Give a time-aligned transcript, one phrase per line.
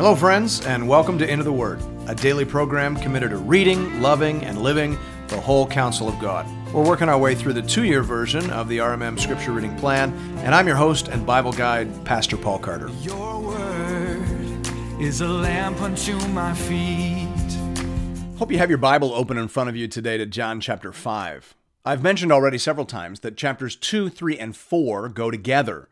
[0.00, 4.42] Hello, friends, and welcome to Into the Word, a daily program committed to reading, loving,
[4.46, 6.46] and living the whole counsel of God.
[6.72, 10.10] We're working our way through the two year version of the RMM Scripture Reading Plan,
[10.38, 12.88] and I'm your host and Bible guide, Pastor Paul Carter.
[13.02, 14.22] Your word
[14.98, 17.28] is a lamp unto my feet.
[18.38, 21.54] Hope you have your Bible open in front of you today to John chapter 5.
[21.84, 25.90] I've mentioned already several times that chapters 2, 3, and 4 go together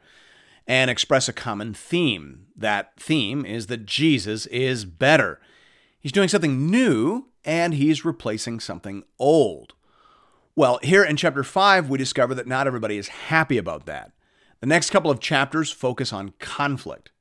[0.66, 2.46] and express a common theme.
[2.58, 5.40] That theme is that Jesus is better.
[6.00, 9.74] He's doing something new and he's replacing something old.
[10.56, 14.10] Well, here in chapter 5, we discover that not everybody is happy about that.
[14.60, 17.12] The next couple of chapters focus on conflict.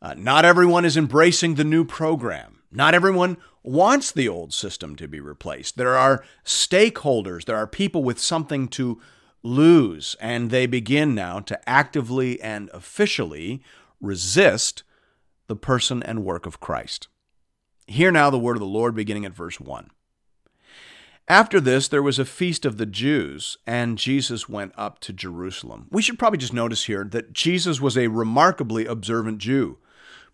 [0.00, 2.60] Uh, not everyone is embracing the new program.
[2.70, 5.76] Not everyone wants the old system to be replaced.
[5.76, 9.00] There are stakeholders, there are people with something to
[9.42, 13.62] lose, and they begin now to actively and officially
[14.00, 14.82] resist
[15.46, 17.08] the person and work of Christ.
[17.86, 19.90] Hear now the word of the Lord beginning at verse 1.
[21.28, 25.88] After this, there was a feast of the Jews, and Jesus went up to Jerusalem.
[25.90, 29.78] We should probably just notice here that Jesus was a remarkably observant Jew.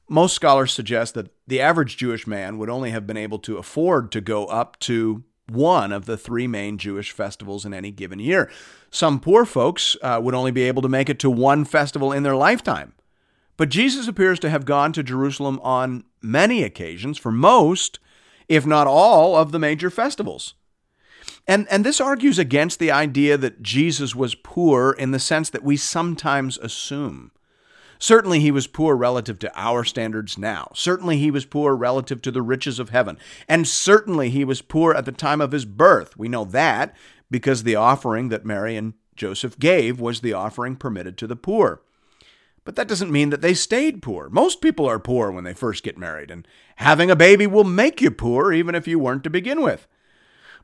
[0.08, 4.12] Most scholars suggest that the average Jewish man would only have been able to afford
[4.12, 8.50] to go up to one of the three main Jewish festivals in any given year.
[8.90, 12.22] Some poor folks uh, would only be able to make it to one festival in
[12.22, 12.92] their lifetime.
[13.62, 18.00] But Jesus appears to have gone to Jerusalem on many occasions for most,
[18.48, 20.54] if not all, of the major festivals.
[21.46, 25.62] And, and this argues against the idea that Jesus was poor in the sense that
[25.62, 27.30] we sometimes assume.
[28.00, 30.72] Certainly, he was poor relative to our standards now.
[30.74, 33.16] Certainly, he was poor relative to the riches of heaven.
[33.48, 36.16] And certainly, he was poor at the time of his birth.
[36.16, 36.96] We know that
[37.30, 41.80] because the offering that Mary and Joseph gave was the offering permitted to the poor.
[42.64, 44.28] But that doesn't mean that they stayed poor.
[44.28, 46.46] Most people are poor when they first get married, and
[46.76, 49.88] having a baby will make you poor even if you weren't to begin with.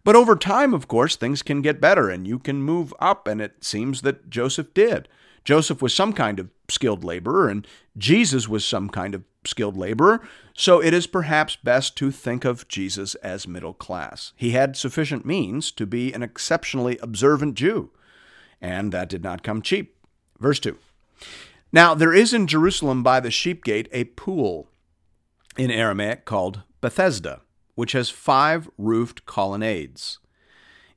[0.05, 3.41] But over time, of course, things can get better and you can move up, and
[3.41, 5.09] it seems that Joseph did.
[5.45, 10.21] Joseph was some kind of skilled laborer, and Jesus was some kind of skilled laborer,
[10.55, 14.33] so it is perhaps best to think of Jesus as middle class.
[14.37, 17.91] He had sufficient means to be an exceptionally observant Jew,
[18.61, 19.97] and that did not come cheap.
[20.39, 20.77] Verse 2
[21.73, 24.71] Now there is in Jerusalem by the sheep gate a pool
[25.57, 27.43] in Aramaic called Bethesda,
[27.75, 30.19] which has five roofed colonnades.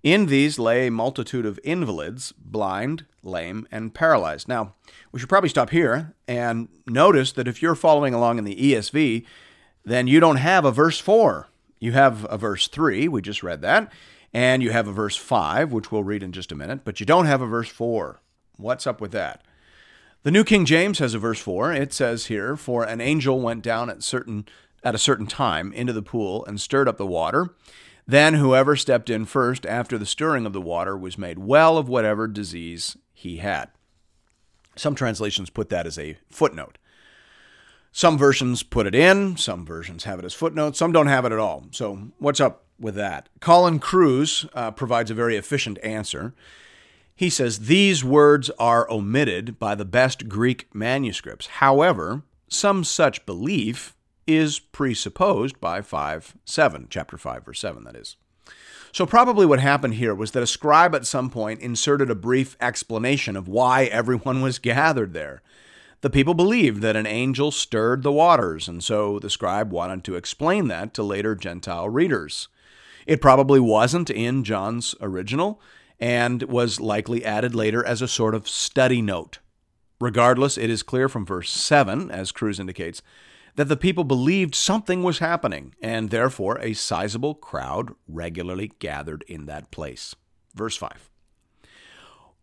[0.04, 4.48] In these lay a multitude of invalids, blind, lame, and paralyzed.
[4.48, 4.74] Now,
[5.12, 9.26] we should probably stop here and notice that if you're following along in the ESV,
[9.84, 11.50] then you don't have a verse 4.
[11.80, 13.92] You have a verse 3, we just read that,
[14.34, 17.06] and you have a verse 5, which we'll read in just a minute, but you
[17.06, 18.22] don't have a verse 4.
[18.58, 19.44] What's up with that?
[20.24, 21.74] The New King James has a verse 4.
[21.74, 24.46] It says here, For an angel went down at certain
[24.84, 27.56] at a certain time into the pool and stirred up the water.
[28.06, 31.90] Then whoever stepped in first after the stirring of the water was made well of
[31.90, 33.70] whatever disease he had.
[34.76, 36.78] Some translations put that as a footnote.
[37.92, 41.32] Some versions put it in, some versions have it as footnotes, some don't have it
[41.32, 41.66] at all.
[41.72, 43.28] So, what's up with that?
[43.40, 46.34] Colin Kruse uh, provides a very efficient answer.
[47.22, 51.46] He says these words are omitted by the best Greek manuscripts.
[51.46, 53.96] However, some such belief
[54.26, 58.16] is presupposed by 5 7, chapter 5, verse 7, that is.
[58.92, 62.58] So, probably what happened here was that a scribe at some point inserted a brief
[62.60, 65.44] explanation of why everyone was gathered there.
[66.02, 70.16] The people believed that an angel stirred the waters, and so the scribe wanted to
[70.16, 72.48] explain that to later Gentile readers.
[73.06, 75.62] It probably wasn't in John's original
[76.02, 79.38] and was likely added later as a sort of study note.
[80.02, 83.04] Regardless, it is clear from verse 7, as Kruse indicates,
[83.56, 89.46] that the people believed something was happening, and therefore a sizable crowd regularly gathered in
[89.46, 90.16] that place.
[90.56, 91.10] Verse 5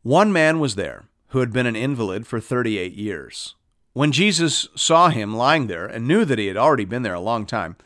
[0.02, 3.56] One man was there who had been an invalid for 38 years.
[3.92, 7.20] When Jesus saw him lying there and knew that he had already been there a
[7.20, 7.76] long time,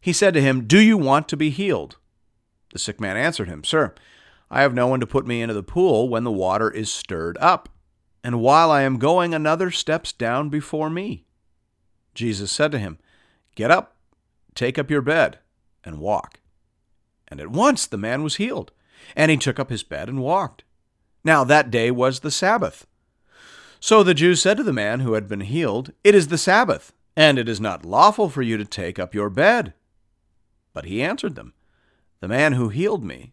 [0.00, 1.96] he said to him, Do you want to be healed?
[2.72, 3.94] The sick man answered him, Sir,
[4.50, 7.36] I have no one to put me into the pool when the water is stirred
[7.40, 7.68] up,
[8.24, 11.24] and while I am going, another steps down before me.
[12.14, 12.98] Jesus said to him,
[13.54, 13.96] Get up,
[14.54, 15.38] take up your bed,
[15.84, 16.40] and walk.
[17.28, 18.72] And at once the man was healed,
[19.14, 20.64] and he took up his bed and walked.
[21.22, 22.86] Now that day was the Sabbath.
[23.80, 26.92] So the Jews said to the man who had been healed, It is the Sabbath,
[27.16, 29.74] and it is not lawful for you to take up your bed.
[30.72, 31.54] But he answered them,
[32.20, 33.32] The man who healed me,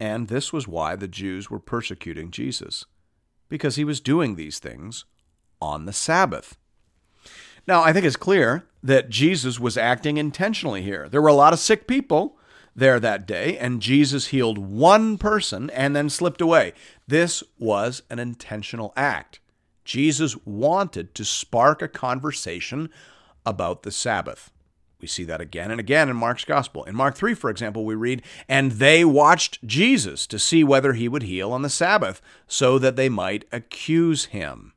[0.00, 2.84] And this was why the Jews were persecuting Jesus,
[3.48, 5.04] because he was doing these things
[5.60, 6.56] on the Sabbath.
[7.66, 11.08] Now, I think it's clear that Jesus was acting intentionally here.
[11.08, 12.36] There were a lot of sick people
[12.76, 16.72] there that day, and Jesus healed one person and then slipped away.
[17.06, 19.40] This was an intentional act.
[19.84, 22.90] Jesus wanted to spark a conversation
[23.46, 24.50] about the Sabbath.
[25.04, 26.82] We see that again and again in Mark's gospel.
[26.84, 31.10] In Mark 3, for example, we read, And they watched Jesus to see whether he
[31.10, 34.72] would heal on the Sabbath, so that they might accuse him.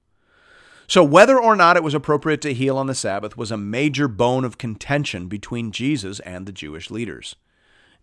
[0.86, 4.10] So, whether or not it was appropriate to heal on the Sabbath was a major
[4.10, 7.38] bone of contention between Jesus and the Jewish leaders.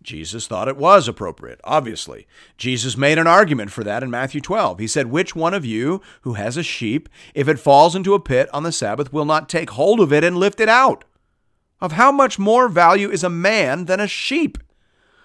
[0.01, 2.25] Jesus thought it was appropriate, obviously.
[2.57, 4.79] Jesus made an argument for that in Matthew 12.
[4.79, 8.19] He said, Which one of you who has a sheep, if it falls into a
[8.19, 11.05] pit on the Sabbath, will not take hold of it and lift it out?
[11.81, 14.57] Of how much more value is a man than a sheep?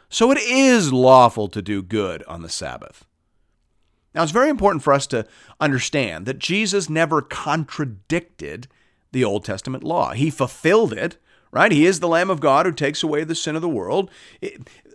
[0.08, 3.04] So it is lawful to do good on the Sabbath.
[4.14, 5.26] Now, it's very important for us to
[5.60, 8.66] understand that Jesus never contradicted
[9.12, 10.12] the Old Testament law.
[10.12, 11.16] He fulfilled it,
[11.52, 11.70] right?
[11.70, 14.10] He is the Lamb of God who takes away the sin of the world.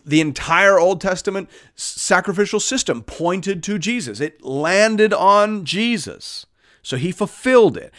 [0.06, 6.46] the entire Old Testament sacrificial system pointed to Jesus, it landed on Jesus.
[6.84, 7.92] So he fulfilled it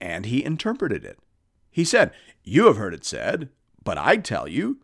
[0.00, 1.18] and he interpreted it.
[1.72, 2.12] He said,
[2.44, 3.48] You have heard it said,
[3.82, 4.78] but I tell you,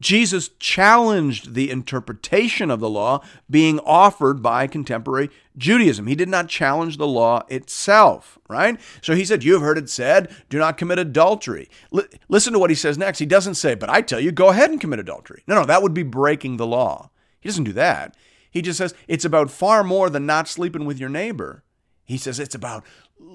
[0.00, 3.20] Jesus challenged the interpretation of the law
[3.50, 6.06] being offered by contemporary Judaism.
[6.06, 8.80] He did not challenge the law itself, right?
[9.02, 11.68] So he said, You have heard it said, do not commit adultery.
[11.92, 13.18] L- listen to what he says next.
[13.18, 15.42] He doesn't say, But I tell you, go ahead and commit adultery.
[15.48, 17.10] No, no, that would be breaking the law.
[17.40, 18.16] He doesn't do that.
[18.50, 21.64] He just says, It's about far more than not sleeping with your neighbor.
[22.04, 22.84] He says, It's about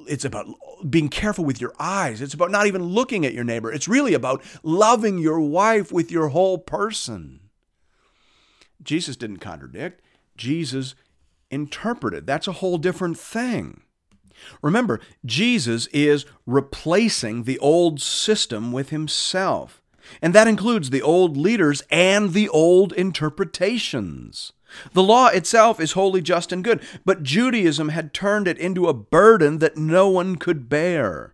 [0.07, 0.47] it's about
[0.89, 2.21] being careful with your eyes.
[2.21, 3.71] It's about not even looking at your neighbor.
[3.71, 7.39] It's really about loving your wife with your whole person.
[8.81, 10.01] Jesus didn't contradict,
[10.35, 10.95] Jesus
[11.49, 12.25] interpreted.
[12.25, 13.81] That's a whole different thing.
[14.61, 19.81] Remember, Jesus is replacing the old system with himself.
[20.21, 24.51] And that includes the old leaders and the old interpretations.
[24.93, 28.93] The law itself is wholly just and good, but Judaism had turned it into a
[28.93, 31.33] burden that no one could bear.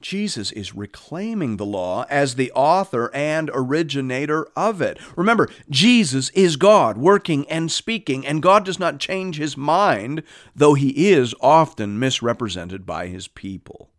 [0.00, 4.98] Jesus is reclaiming the law as the author and originator of it.
[5.16, 10.22] Remember, Jesus is God, working and speaking, and God does not change his mind,
[10.54, 13.90] though he is often misrepresented by his people.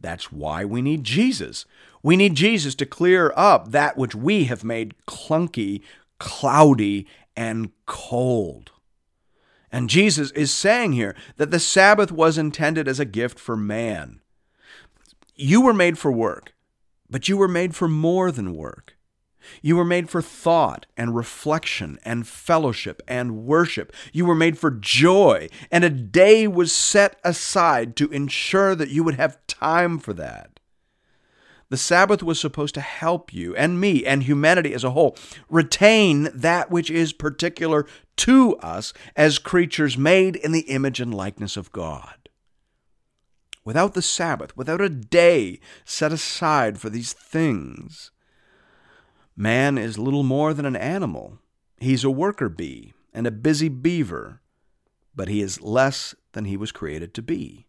[0.00, 1.66] That's why we need Jesus.
[2.02, 5.82] We need Jesus to clear up that which we have made clunky,
[6.18, 8.72] cloudy, and cold.
[9.70, 14.20] And Jesus is saying here that the Sabbath was intended as a gift for man.
[15.34, 16.54] You were made for work,
[17.10, 18.96] but you were made for more than work.
[19.62, 23.92] You were made for thought and reflection and fellowship and worship.
[24.12, 29.04] You were made for joy, and a day was set aside to ensure that you
[29.04, 30.58] would have time for that.
[31.68, 35.16] The Sabbath was supposed to help you and me and humanity as a whole
[35.48, 41.56] retain that which is particular to us as creatures made in the image and likeness
[41.56, 42.28] of God.
[43.64, 48.12] Without the Sabbath, without a day set aside for these things,
[49.36, 51.40] man is little more than an animal.
[51.78, 54.40] He's a worker bee and a busy beaver,
[55.16, 57.65] but he is less than he was created to be.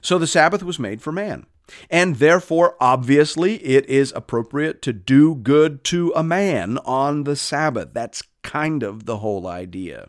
[0.00, 1.46] So the Sabbath was made for man.
[1.90, 7.90] And therefore, obviously, it is appropriate to do good to a man on the Sabbath.
[7.92, 10.08] That's kind of the whole idea.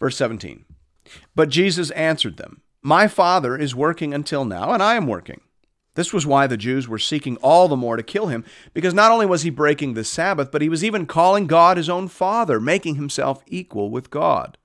[0.00, 0.64] Verse 17
[1.34, 5.40] But Jesus answered them, My Father is working until now, and I am working.
[5.94, 9.10] This was why the Jews were seeking all the more to kill him, because not
[9.10, 12.60] only was he breaking the Sabbath, but he was even calling God his own Father,
[12.60, 14.58] making himself equal with God.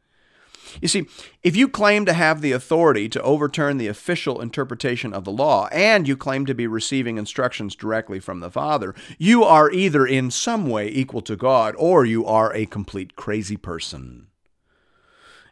[0.80, 1.08] You see,
[1.44, 5.68] if you claim to have the authority to overturn the official interpretation of the law,
[5.72, 10.32] and you claim to be receiving instructions directly from the Father, you are either in
[10.32, 14.28] some way equal to God or you are a complete crazy person.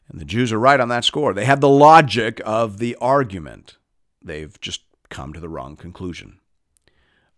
[0.08, 1.34] And the Jews are right on that score.
[1.34, 3.78] They have the logic of the argument,
[4.24, 6.40] they've just come to the wrong conclusion.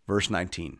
[0.07, 0.79] Verse 19.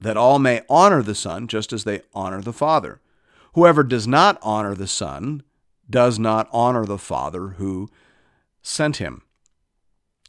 [0.00, 3.00] that all may honor the Son just as they honor the Father.
[3.54, 5.42] Whoever does not honor the Son
[5.88, 7.88] does not honor the Father who
[8.62, 9.22] sent him.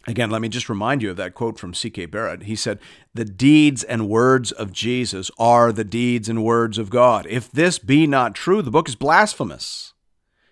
[0.08, 2.08] Again, let me just remind you of that quote from C.K.
[2.08, 2.44] Barrett.
[2.44, 2.80] He said,
[3.14, 7.28] The deeds and words of Jesus are the deeds and words of God.
[7.30, 9.91] If this be not true, the book is blasphemous.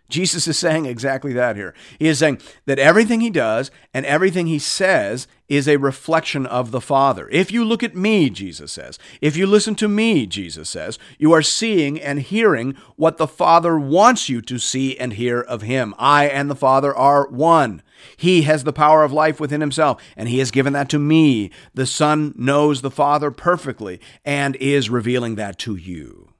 [0.10, 1.74] Jesus is saying exactly that here.
[2.00, 6.72] He is saying that everything he does and everything he says is a reflection of
[6.72, 7.30] the Father.
[7.32, 11.32] If you look at me, Jesus says, if you listen to me, Jesus says, you
[11.32, 15.94] are seeing and hearing what the Father wants you to see and hear of him.
[15.98, 17.82] I and the Father are one.
[18.18, 21.52] He has the power of life within himself, and he has given that to me.
[21.74, 26.34] The Son knows the Father perfectly and is revealing that to you.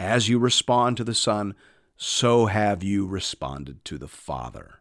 [0.00, 1.54] As you respond to the Son,
[1.96, 4.80] so have you responded to the Father.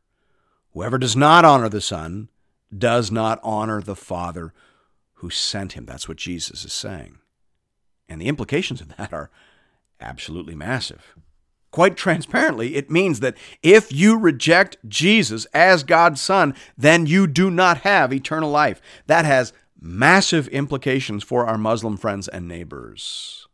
[0.74, 2.30] Whoever does not honor the Son
[2.76, 4.54] does not honor the Father
[5.16, 5.86] who sent him.
[5.86, 7.20] That's what Jesus is saying.
[8.10, 9.30] And the implications of that are
[10.02, 11.16] absolutely massive.
[11.72, 17.50] Quite transparently, it means that if you reject Jesus as God's Son, then you do
[17.50, 18.82] not have eternal life.
[19.08, 23.48] That has massive implications for our Muslim friends and neighbors.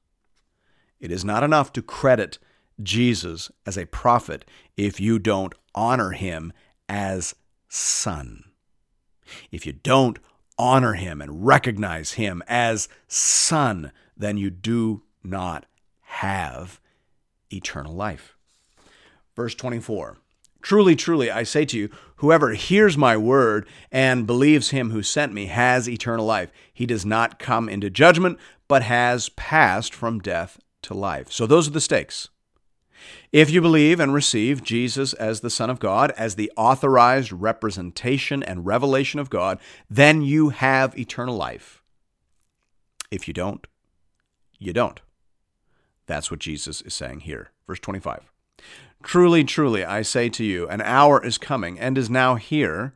[0.99, 2.39] It is not enough to credit
[2.81, 4.45] Jesus as a prophet
[4.77, 6.53] if you don't honor him
[6.87, 7.35] as
[7.67, 8.45] son.
[9.51, 10.19] If you don't
[10.57, 15.65] honor him and recognize him as son, then you do not
[16.01, 16.79] have
[17.51, 18.35] eternal life.
[19.35, 20.17] Verse 24
[20.61, 25.31] Truly, truly, I say to you, whoever hears my word and believes him who sent
[25.31, 26.51] me has eternal life.
[26.73, 31.31] He does not come into judgment, but has passed from death to life.
[31.31, 32.27] So those are the stakes.
[33.31, 38.41] If you believe and receive Jesus as the Son of God, as the authorized representation
[38.43, 41.81] and revelation of God, then you have eternal life.
[43.11, 43.65] If you don't,
[44.57, 44.99] you don't.
[46.05, 47.51] That's what Jesus is saying here.
[47.67, 48.31] Verse 25.
[49.03, 52.93] Truly, truly, I say to you, an hour is coming and is now here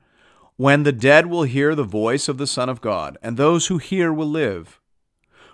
[0.56, 3.80] when the dead will hear the voice of the Son of God, and those who
[3.80, 4.80] hear will live.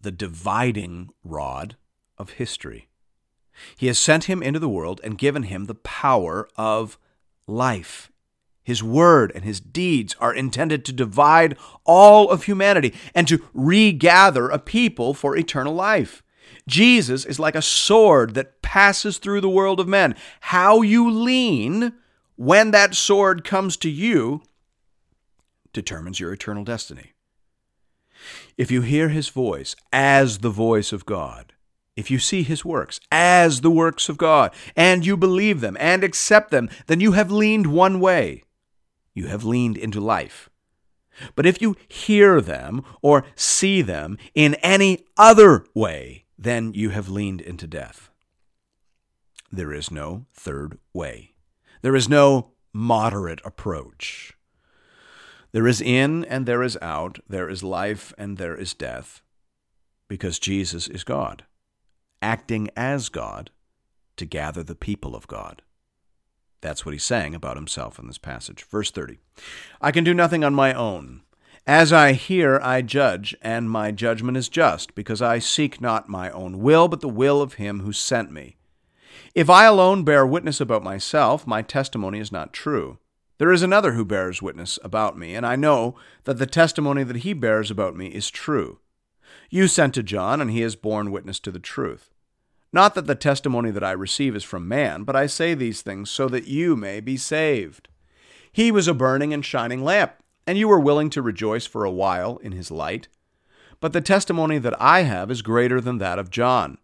[0.00, 1.76] the dividing rod
[2.16, 2.88] of history.
[3.76, 6.98] He has sent him into the world and given him the power of
[7.46, 8.10] life.
[8.62, 14.48] His word and his deeds are intended to divide all of humanity and to regather
[14.48, 16.22] a people for eternal life.
[16.68, 20.14] Jesus is like a sword that passes through the world of men.
[20.40, 21.94] How you lean
[22.36, 24.42] when that sword comes to you
[25.72, 27.12] determines your eternal destiny.
[28.58, 31.52] If you hear his voice as the voice of God,
[31.96, 36.02] if you see his works as the works of God, and you believe them and
[36.02, 38.42] accept them, then you have leaned one way.
[39.14, 40.50] You have leaned into life.
[41.36, 47.08] But if you hear them or see them in any other way, then you have
[47.08, 48.10] leaned into death.
[49.52, 51.34] There is no third way.
[51.82, 54.37] There is no moderate approach.
[55.52, 59.22] There is in and there is out, there is life and there is death,
[60.06, 61.44] because Jesus is God,
[62.20, 63.50] acting as God
[64.16, 65.62] to gather the people of God.
[66.60, 68.64] That's what he's saying about himself in this passage.
[68.64, 69.18] Verse 30
[69.80, 71.22] I can do nothing on my own.
[71.66, 76.30] As I hear, I judge, and my judgment is just, because I seek not my
[76.30, 78.56] own will, but the will of him who sent me.
[79.34, 82.98] If I alone bear witness about myself, my testimony is not true.
[83.38, 87.18] There is another who bears witness about me, and I know that the testimony that
[87.18, 88.80] he bears about me is true.
[89.48, 92.10] You sent to John, and he has borne witness to the truth.
[92.72, 96.10] Not that the testimony that I receive is from man, but I say these things
[96.10, 97.88] so that you may be saved.
[98.52, 100.14] He was a burning and shining lamp,
[100.46, 103.06] and you were willing to rejoice for a while in his light.
[103.80, 106.78] But the testimony that I have is greater than that of John.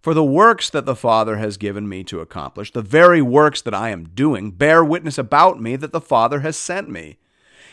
[0.00, 3.74] For the works that the Father has given me to accomplish, the very works that
[3.74, 7.18] I am doing, bear witness about me that the Father has sent me.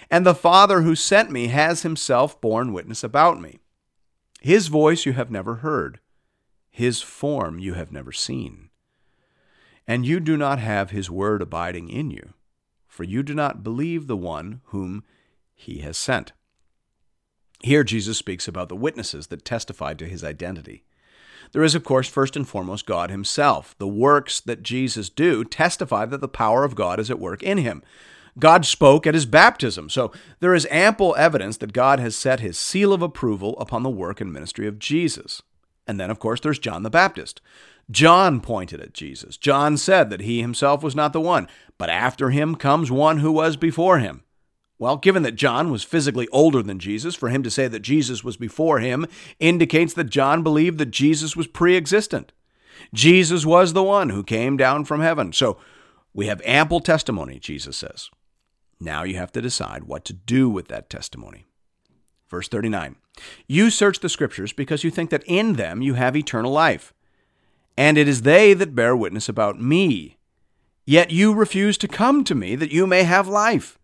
[0.10, 3.60] and the Father who sent me has himself borne witness about me.
[4.42, 6.00] His voice you have never heard,
[6.70, 8.70] his form you have never seen.
[9.88, 12.34] And you do not have his word abiding in you,
[12.88, 15.04] for you do not believe the one whom
[15.54, 16.34] he has sent.
[17.62, 20.84] Here, Jesus speaks about the witnesses that testified to his identity.
[21.52, 23.76] There is, of course, first and foremost God Himself.
[23.78, 27.60] The works that Jesus do testify that the power of God is at work in
[27.60, 27.84] Him.
[28.38, 30.12] God spoke at his baptism, so
[30.42, 34.20] there is ample evidence that God has set his seal of approval upon the work
[34.20, 35.42] and ministry of Jesus.
[35.88, 37.40] And then, of course, there's John the Baptist.
[37.90, 39.38] John pointed at Jesus.
[39.38, 41.48] John said that he himself was not the one,
[41.78, 44.25] but after him comes one who was before him.
[44.78, 48.24] Well, given that John was physically older than Jesus, for him to say that Jesus
[48.24, 49.08] was before him
[49.40, 52.34] indicates that John believed that Jesus was pre existent.
[52.94, 55.32] Jesus was the one who came down from heaven.
[55.32, 55.58] So
[56.14, 58.10] we have ample testimony, Jesus says.
[58.80, 61.46] Now you have to decide what to do with that testimony.
[62.30, 62.98] Verse 39
[63.48, 66.94] You search the Scriptures because you think that in them you have eternal life,
[67.78, 70.18] and it is they that bear witness about me.
[70.86, 73.80] Yet you refuse to come to me that you may have life.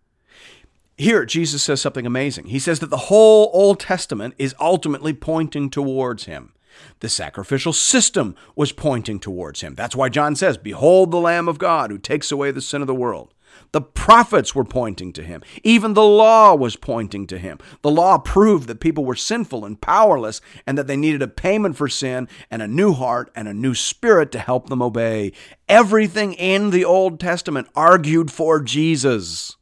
[0.98, 2.48] Here, Jesus says something amazing.
[2.48, 6.53] He says that the whole Old Testament is ultimately pointing towards him.
[7.00, 9.75] The sacrificial system was pointing towards him.
[9.75, 12.88] That's why John says, Behold the Lamb of God who takes away the sin of
[12.88, 13.33] the world.
[13.74, 15.41] The prophets were pointing to him.
[15.63, 17.57] Even the law was pointing to him.
[17.81, 21.77] The law proved that people were sinful and powerless and that they needed a payment
[21.77, 25.31] for sin and a new heart and a new spirit to help them obey.
[25.69, 29.57] Everything in the Old Testament argued for Jesus.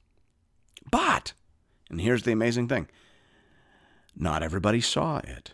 [0.89, 1.33] But,
[1.89, 2.87] and here's the amazing thing
[4.15, 5.53] not everybody saw it.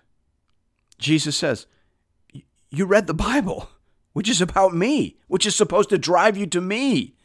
[0.97, 1.67] Jesus says,
[2.69, 3.69] You read the Bible,
[4.13, 7.15] which is about me, which is supposed to drive you to me,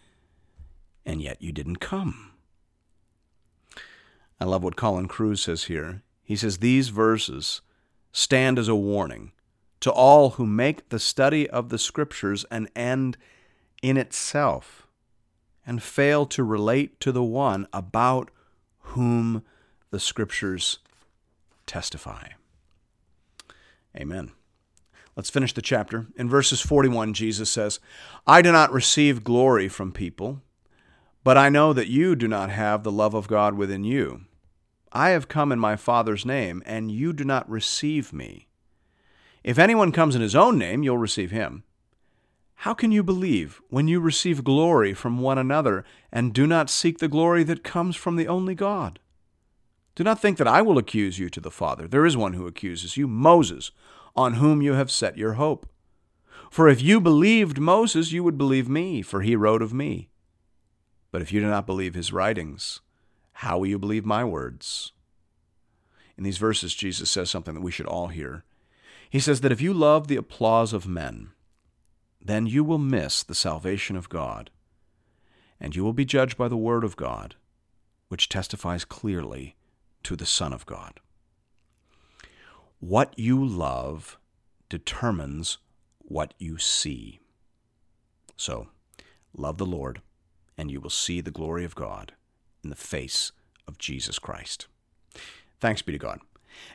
[1.07, 2.33] and yet you didn't come.
[4.41, 6.03] I love what Colin Kruse says here.
[6.23, 7.61] He says, These verses
[8.13, 9.33] stand as a warning
[9.81, 13.17] to all who make the study of the Scriptures an end
[13.83, 14.87] in itself
[15.71, 18.33] and fail to relate to the one about
[18.81, 19.45] whom
[19.93, 20.81] the Scriptures
[21.65, 22.31] testify.
[23.97, 24.33] Amen.
[25.15, 26.09] Let's finish the chapter.
[26.17, 27.79] In verses 41, Jesus says,
[28.27, 30.43] I do not receive glory from people,
[31.23, 34.23] but I know that you do not have the love of God within you.
[34.91, 38.49] I have come in my Father's name, and you do not receive me.
[39.45, 41.63] If anyone comes in his own name, you'll receive him.
[42.65, 46.99] How can you believe when you receive glory from one another and do not seek
[46.99, 48.99] the glory that comes from the only God?
[49.95, 51.89] Do not think that I will accuse you to the Father.
[51.89, 53.71] There is one who accuses you, Moses,
[54.15, 55.71] on whom you have set your hope.
[56.51, 60.11] For if you believed Moses, you would believe me, for he wrote of me.
[61.11, 62.83] But if you do not believe his writings,
[63.33, 64.93] how will you believe my words?
[66.19, 68.45] In these verses, Jesus says something that we should all hear.
[69.09, 71.31] He says that if you love the applause of men,
[72.21, 74.51] then you will miss the salvation of God,
[75.59, 77.37] and you will be judged by the Word of God,
[78.09, 79.57] which testifies clearly
[80.03, 81.01] to the Son of God.
[82.79, 84.19] What you love
[84.69, 85.59] determines
[85.99, 87.21] what you see.
[88.37, 88.69] So,
[89.37, 90.01] love the Lord,
[90.57, 92.13] and you will see the glory of God
[92.65, 93.33] in the face
[93.69, 94.67] of Jesus Christ.
[95.61, 96.21] Thanks be to God.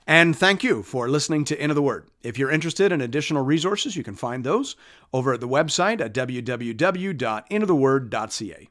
[0.08, 2.08] And thank you for listening to Into the Word.
[2.24, 4.76] If you're interested in additional resources, you can find those
[5.14, 8.70] over at the website at www.intotheword.ca.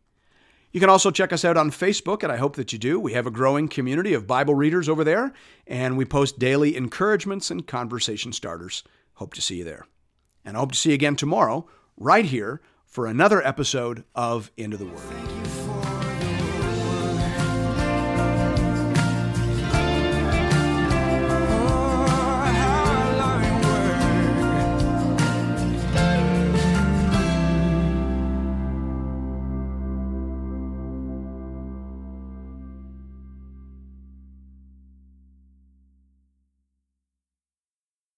[0.72, 2.98] You can also check us out on Facebook, and I hope that you do.
[2.98, 5.32] We have a growing community of Bible readers over there,
[5.68, 8.82] and we post daily encouragements and conversation starters.
[9.14, 9.86] Hope to see you there.
[10.44, 14.76] And I hope to see you again tomorrow, right here, for another episode of Into
[14.76, 15.83] the Word.